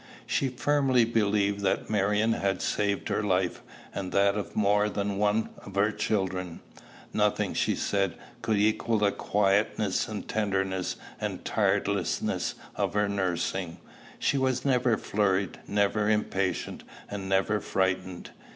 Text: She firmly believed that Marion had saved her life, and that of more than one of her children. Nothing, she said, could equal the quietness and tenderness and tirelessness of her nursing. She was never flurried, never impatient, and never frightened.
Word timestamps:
She 0.25 0.47
firmly 0.47 1.05
believed 1.05 1.59
that 1.59 1.87
Marion 1.87 2.33
had 2.33 2.63
saved 2.63 3.09
her 3.09 3.21
life, 3.21 3.61
and 3.93 4.11
that 4.13 4.33
of 4.33 4.55
more 4.55 4.89
than 4.89 5.19
one 5.19 5.49
of 5.63 5.75
her 5.75 5.91
children. 5.91 6.59
Nothing, 7.13 7.53
she 7.53 7.75
said, 7.75 8.15
could 8.41 8.57
equal 8.57 8.97
the 8.97 9.11
quietness 9.11 10.07
and 10.07 10.27
tenderness 10.27 10.95
and 11.19 11.45
tirelessness 11.45 12.55
of 12.75 12.95
her 12.95 13.07
nursing. 13.07 13.77
She 14.17 14.39
was 14.39 14.65
never 14.65 14.97
flurried, 14.97 15.59
never 15.67 16.09
impatient, 16.09 16.81
and 17.07 17.29
never 17.29 17.59
frightened. 17.59 18.31